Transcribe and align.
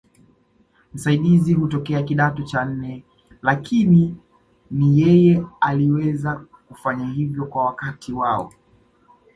Msaidizi 0.93 1.53
hutokea 1.53 2.03
kidato 2.03 2.43
cha 2.43 2.65
nne 2.65 3.03
Lakini 3.41 4.17
ni 4.71 5.01
yeye 5.01 5.43
aliweza 5.61 6.45
kufanya 6.67 7.07
hivyo 7.07 7.45
kwa 7.45 7.65
wakati 7.65 8.13
wao 8.13 8.51